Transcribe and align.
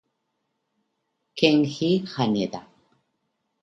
Kenji 1.37 1.91
Haneda 2.13 2.61